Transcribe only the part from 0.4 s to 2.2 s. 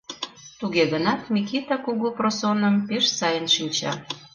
Туге гынат Микита Кугу